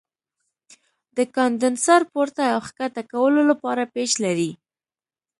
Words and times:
د 1.17 1.19
کاندنسر 1.35 2.01
پورته 2.11 2.43
او 2.53 2.59
ښکته 2.67 3.01
کولو 3.11 3.41
لپاره 3.51 3.83
پیچ 3.93 4.11
لري. 4.23 4.51